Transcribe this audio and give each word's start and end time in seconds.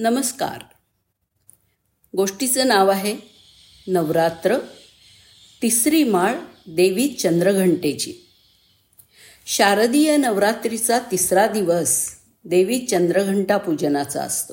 नमस्कार. 0.00 0.64
गोष्टीचं 2.16 2.68
नाव 2.68 2.90
आहे 2.90 3.16
नवरात्र 3.86 4.58
तिसरी 5.62 6.04
माळ 6.04 6.34
देवी 6.66 7.08
चंद्रघंटेची. 7.08 8.14
शारदीय 9.46 10.16
नवरात्रीचा 10.16 10.98
तिसरा 10.98 11.46
दिवस 11.46 12.10
देवी 12.44 12.78
चंद्रघंटा 12.78 13.56
पूजनाचा 13.56 14.22
असतो. 14.22 14.52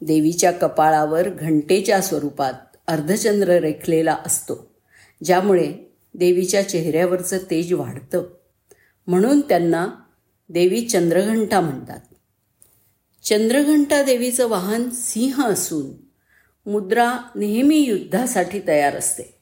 देवीच्या 0.00 0.52
कपाळावर 0.52 1.28
घंटेच्या 1.28 2.00
स्वरूपात 2.00 2.76
अर्धचंद्र 2.86 3.48
रेखलेला 3.48 4.18
असतो 4.26 4.76
ज्यामुळे 5.24 5.74
देवीच्या 6.14 6.68
चेहऱ्यावरचं 6.68 7.38
तेज 7.38 7.72
वाढतं. 7.72 8.24
म्हणून 9.06 9.40
त्यांना 9.40 9.88
देवी 10.48 10.88
चंद्रघंटा 10.88 11.60
म्हणतात. 11.60 12.13
चंद्रघंटा 13.24 14.02
देवीचं 14.02 14.48
वाहन 14.48 14.90
सिंह 14.90 15.44
असून 15.44 15.86
मुद्रा 16.70 17.12
नेहमी 17.36 17.76
युद्धासाठी 17.76 18.60
तयार 18.68 18.96
असते. 18.96 19.34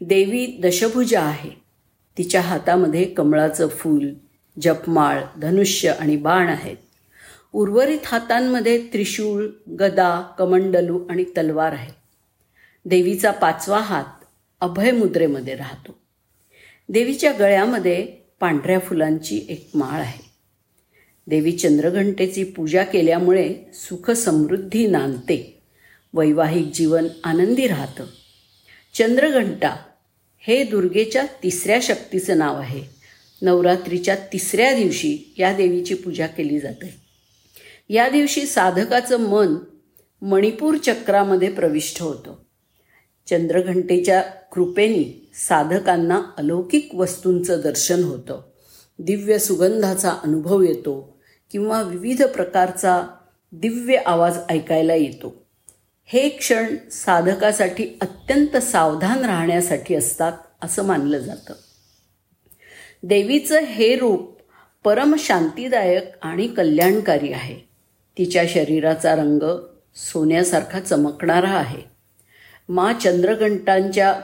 देवी 0.00 0.46
दशभुजा 0.62 1.20
आहे. 1.22 1.50
तिच्या 2.18 2.40
हातामध्ये 2.40 3.04
कमळाचं 3.04 3.68
फूल 3.68 4.14
जपमाळ 4.62 5.22
धनुष्य 5.38 5.90
आणि 5.90 6.16
बाण 6.16 6.48
आहेत. 6.48 6.76
उर्वरित 7.52 7.98
हातांमध्ये 8.04 8.86
त्रिशूळ 8.92 9.46
गदा 9.80 10.20
कमंडलू 10.38 11.06
आणि 11.10 11.24
तलवार 11.24 11.72
आहे 11.72 11.92
देवीचा 12.84 13.30
पाचवा 13.30 13.78
हात 13.78 14.24
अभय 14.60 14.90
मुद्रेमध्ये 14.90 15.54
राहतो. 15.54 15.98
देवीच्या 16.88 17.32
गळ्यामध्ये 17.32 18.06
पांढऱ्या 18.40 18.78
फुलांची 18.78 19.46
एक 19.48 19.70
माळ 19.74 20.00
आहे. 20.00 20.35
देवी 21.28 21.52
चंद्रघंटेची 21.52 22.44
पूजा 22.44 22.84
केल्यामुळे 22.84 23.54
सुख 23.74 24.10
समृद्धी 24.10 24.86
नांदते. 24.86 25.62
वैवाहिक 26.14 26.70
जीवन 26.74 27.06
आनंदी 27.24 27.66
राहतं. 27.66 28.04
चंद्रघंटा 28.94 29.76
हे 30.38 30.64
दुर्गेच्या 30.64 31.26
तिसऱ्या 31.42 31.78
शक्तीचं 31.82 32.38
नाव 32.38 32.60
आहे. 32.60 32.82
नवरात्रीच्या 33.42 34.16
तिसऱ्या 34.16 34.74
दिवशी 34.74 35.34
या 35.38 35.56
देवीची 35.56 35.94
पूजा 35.94 36.26
केली 36.26 36.60
जाते. 36.60 36.96
या 37.88 38.08
दिवशी 38.08 38.46
साधकाचं 38.46 39.20
मन 39.20 39.54
मणिपूर 40.22 40.76
चक्रामध्ये 40.76 41.50
प्रविष्ट 41.52 42.02
होतं. 42.02 42.34
चंद्रघंटेच्या 43.26 44.20
कृपेने 44.20 45.30
साधकांना 45.48 46.22
अलौकिक 46.38 46.94
वस्तूंचं 46.94 47.60
दर्शन 47.64 48.02
होतं. 48.02 48.40
दिव्य 48.98 49.38
सुगंधाचा 49.38 50.10
अनुभव 50.10 50.62
येतो. 50.62 51.15
किंवा 51.50 51.82
विविध 51.82 52.22
प्रकारचा 52.22 53.06
दिव्य 53.52 53.96
आवाज 53.96 54.38
ऐकायला 54.48 54.94
येतो. 54.94 55.46
हे 56.04 56.28
क्षण 56.28 56.76
साधकासाठी 56.90 57.98
अत्यंत 58.00 58.56
सावधान 58.56 59.24
राहण्यासाठी 59.24 59.94
असतात 59.94 60.32
असं 60.62 60.84
मानलं 60.84 61.18
जातं. 61.18 61.54
देवीचं 63.02 63.58
हे 63.58 63.96
रूप 63.96 64.40
परम 64.84 65.14
शांतीदायक 65.18 66.04
आणि 66.22 66.48
कल्याणकारी 66.48 67.32
आहे. 67.32 67.56
तिच्या 68.18 68.44
शरीराचा 68.48 69.14
रंग 69.14 69.66
सोन्यासारखा 69.94 70.80
चमकणारा 70.80 71.50
आहे. 71.50 71.82
मा 72.68 72.92
चंद्रघंटांच्या 72.92 74.20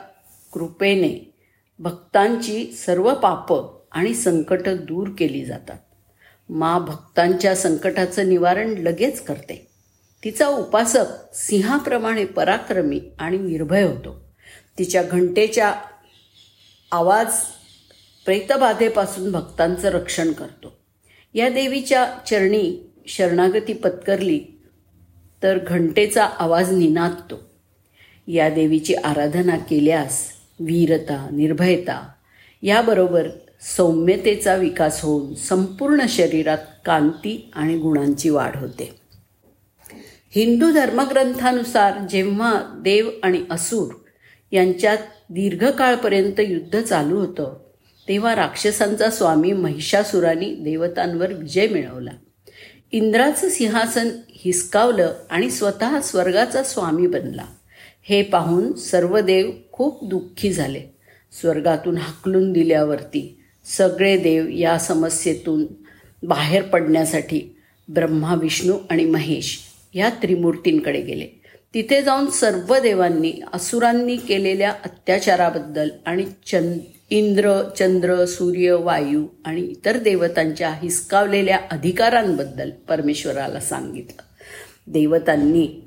कृपेने 0.53 1.35
भक्तांची 1.79 2.73
सर्व 2.73 3.15
पापं 3.15 3.81
आणि 3.93 4.15
संकटं 4.15 4.77
दूर 4.77 5.09
केली 5.19 5.45
जातात. 5.45 5.79
मा 6.49 6.79
भक्तांच्या 6.79 7.57
संकटाचं 7.57 8.29
निवारण 8.29 8.69
लगेच 8.69 9.21
करते. 9.21 9.67
तिचा 10.25 10.49
उपासक 10.49 11.35
सिंहाप्रमाणे 11.35 12.25
पराक्रमी 12.25 13.01
आणि 13.19 13.39
निर्भय 13.39 13.83
होतो. 13.83 14.35
तिच्या 14.79 15.03
घंटेच्या 15.03 15.75
आवाज 16.93 17.35
प्रेतबाधेपासून 18.25 19.33
भक्तांचं 19.33 19.89
रक्षण 19.89 20.33
करतो. 20.33 20.79
या 21.35 21.49
देवीच्या 21.49 22.15
चरणी 22.31 22.93
शरणागती 23.07 23.73
पत्करली 23.73 24.41
तर 25.43 25.59
घंटेचा 25.59 26.25
आवाज 26.25 26.73
निनादतो. 26.73 27.53
या 28.27 28.51
देवीची 28.51 28.95
आराधना 28.95 29.57
केल्यास 29.57 30.29
वीरता 30.61 31.29
निर्भयता 31.33 32.13
याबरोबर 32.63 33.29
सौम्यतेचा 33.63 34.55
विकास 34.55 35.03
होऊन 35.03 35.35
संपूर्ण 35.35 36.07
शरीरात 36.09 36.59
कांती 36.85 37.51
आणि 37.55 37.79
गुणांची 37.79 38.29
वाढ 38.29 38.57
होते. 38.57 39.01
हिंदू 40.35 40.73
धर्मग्रंथानुसार 40.73 41.93
जेव्हा 42.11 42.63
देव 42.75 43.11
आणि 43.23 43.45
असुर 43.51 43.95
यांच्यात 44.53 44.99
दीर्घकाळपर्यंत 45.31 46.41
युद्ध 46.41 46.83
चालू 46.83 47.17
होतं 47.17 47.57
तेव्हा 48.09 48.35
राक्षसांचा 48.35 49.11
स्वामी 49.11 49.53
महिषासुराने 49.53 50.55
देवतांवर 50.55 51.33
विजय 51.33 51.69
मिळवला. 51.69 52.11
इंद्राचं 52.93 53.49
सिंहासन 53.49 54.09
हिसकावलं 54.29 55.15
आणि 55.31 55.51
स्वतः 55.51 56.01
स्वर्गाचा 56.01 56.63
स्वामी 56.63 57.07
बनला. 57.07 57.45
हे 58.03 58.23
पाहून 58.23 58.73
सर्व 58.73 59.21
देव 59.21 59.51
खूप 59.73 60.09
दुःखी 60.09 60.53
झाले. 60.53 60.83
स्वर्गातून 61.41 61.97
हाकलून 61.97 62.53
दिल्यावरती 62.53 63.39
सगळे 63.65 64.17
देव 64.17 64.47
या 64.49 64.79
समस्येतून 64.79 65.67
बाहेर 66.23 66.63
पडण्यासाठी 66.63 67.57
ब्रह्मा 67.89 68.35
विष्णू 68.35 68.75
आणि 68.91 69.05
महेश 69.05 69.59
या 69.95 70.09
त्रिमूर्तींकडे 70.09 71.01
गेले. 71.01 71.27
तिथे 71.75 72.03
जाऊन 72.03 72.31
सर्व 72.31 72.79
देवांनी 72.79 73.33
असुरांनी 73.53 74.17
केलेल्या 74.17 74.71
अत्याचाराबद्दल 74.71 75.89
आणि 76.07 76.27
चंद 76.47 76.79
इंद्र 77.11 77.63
चंद्र 77.79 78.25
सूर्य 78.25 78.73
वायू 78.73 79.27
आणि 79.45 79.61
इतर 79.61 79.97
देवतांच्या 79.97 80.71
हिसकावलेल्या 80.71 81.59
अधिकारांबद्दल 81.71 82.71
परमेश्वराला 82.89 83.61
सांगितलं. 83.61 84.23
देवतांनी 84.87 85.83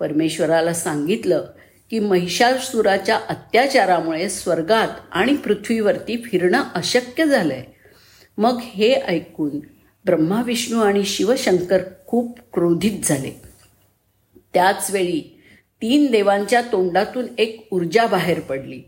परमेश्वराला 0.00 0.74
सांगितलं 0.74 1.44
की 1.90 1.98
महिषासुराच्या 1.98 3.20
अत्याचारामुळे 3.28 4.28
स्वर्गात 4.28 4.88
आणि 5.12 5.36
पृथ्वीवरती 5.36 6.16
फिरणं 6.16 6.62
अशक्य 6.74 7.26
झालंय. 7.26 7.64
मग 8.38 8.58
हे 8.62 8.94
ऐकून 8.94 9.58
ब्रह्मा 10.04 10.42
विष्णू 10.42 10.80
आणि 10.80 11.04
शिवशंकर 11.04 11.78
खूप 12.06 12.38
क्रोधित 12.52 13.00
झाले. 13.04 13.42
त्याचवेळी 14.54 15.40
तीन 15.82 16.10
देवांच्या 16.10 16.60
तोंडातून 16.60 17.26
एक 17.38 17.68
ऊर्जा 17.72 18.06
बाहेर 18.06 18.40
पडली. 18.40 18.82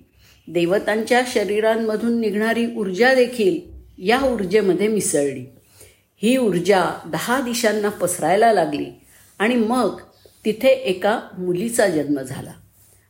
देवतांच्या 0.48 1.22
शरीरांमधून 1.26 2.20
निघणारी 2.20 2.66
ऊर्जा 2.76 3.14
देखील 3.14 3.60
या 3.98 4.20
ऊर्जेमध्ये 4.22 4.88
मिसळली. 4.88 5.46
ही 6.16 6.36
ऊर्जा 6.36 6.84
दहा 7.06 7.40
दिशांना 7.40 7.88
पसरायला 7.88 8.52
लागली 8.52 8.86
आणि 9.38 9.56
मग 9.56 10.00
तिथे 10.44 10.69
एका 10.69 11.20
मुलीचा 11.38 11.86
जन्म 11.86 12.20
झाला. 12.20 12.52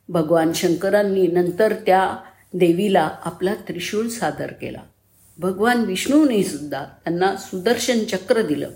भगवान 0.09 0.53
शंकरांनी 0.53 1.27
नंतर 1.27 1.73
त्या 1.73 2.17
देवीला 2.55 3.11
आपला 3.25 3.55
त्रिशूळ 3.55 4.09
सादर 4.09 4.47
केला. 4.47 4.79
भगवान 5.39 5.81
विष्णूने 5.81 6.43
सुद्धा 6.43 6.85
त्यांना 6.85 7.37
सुदर्शन 7.37 8.05
चक्र 8.05 8.43
दिलं. 8.43 8.71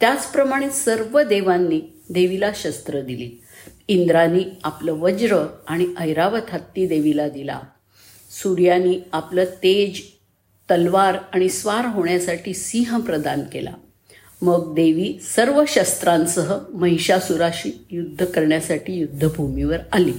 त्याचप्रमाणे 0.00 0.70
सर्व 0.70 1.22
देवांनी 1.22 1.80
देवीला 2.10 2.50
शस्त्र 2.54 3.00
दिली. 3.00 3.42
इंद्रानी 3.88 4.44
आपलं 4.64 4.92
वज्र 4.92 5.56
आणि 5.68 5.86
ऐरावत 5.98 6.50
हत्ती 6.50 6.86
देवीला 6.86 7.28
दिला. 7.28 7.60
सूर्यानी 8.42 9.00
आपलं 9.12 9.44
तेज 9.44 10.00
तलवार 10.70 11.16
आणि 11.32 11.48
स्वार 11.48 11.86
होण्यासाठी 11.86 12.54
सिंह 12.54 13.00
प्रदान 13.00 13.40
केला. 13.52 13.72
मग 14.42 14.74
देवी 14.74 15.18
सर्व 15.22 15.64
शस्त्रांसह 15.68 16.58
महिषासुराशी 16.74 17.84
युद्ध 17.90 18.24
करण्यासाठी 18.24 18.92
युद्धभूमीवर 18.92 19.78
आली. 19.92 20.12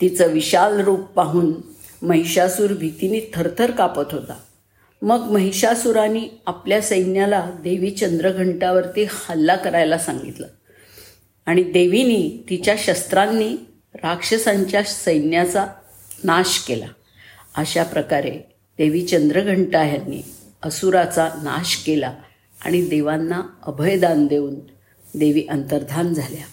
तिचं 0.00 0.26
विशाल 0.26 0.80
रूप 0.80 1.00
पाहून 1.00 1.52
महिषासूर 2.02 2.72
भीतीने 2.72 3.30
थरथर 3.34 3.70
कापत 3.70 4.12
होता. 4.12 4.38
मग 5.02 5.30
महिषासुराने 5.32 6.42
आपल्या 6.46 6.82
सैन्याला 6.82 7.50
देवी 7.62 7.90
चंद्रघंटावरती 7.90 9.06
हल्ला 9.10 9.56
करायला 9.56 9.98
सांगितलं. 9.98 10.46
आणि 11.46 11.62
देवीनी 11.62 12.44
तिच्या 12.50 12.74
शस्त्रांनी 12.78 13.56
राक्षसांच्या 13.94 14.82
सैन्याचा 14.82 15.66
नाश 16.24 16.58
केला. 16.58 16.86
अशा 17.56 17.82
प्रकारे 17.82 18.56
देवी 18.78 19.06
चंद्रघंटा 19.06 19.84
यांनी 19.84 20.24
असुराचा 20.62 21.28
नाश 21.42 21.76
केला 21.76 22.14
आणि 22.64 22.82
देवांना 22.82 23.42
अभयदान 23.62 24.26
देऊन 24.26 24.54
देवी 25.14 25.46
अंतर्धान 25.50 26.14
झाल्या. 26.14 26.44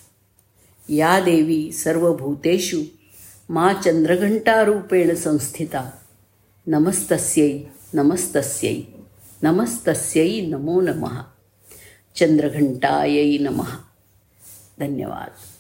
या 0.90 1.20
देवी 1.20 1.72
सर्व 1.72 2.14
भूतेषु 2.14 2.82
मा 3.54 3.74
चंद्रघंटारूपेण 3.74 5.16
संस्थिता। 5.16 5.92
नमस्तस्यै 6.68 7.64
नमस्तस्यै 7.94 8.82
नमस्तस्यै 9.44 10.46
नमो 10.46 10.82
नमः। 10.82 11.24
चंद्रघंटायै 12.16 13.38
नमः। 13.38 13.70
धन्यवाद। 14.80 15.53